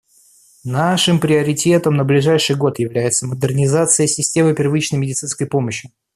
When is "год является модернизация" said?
2.55-4.07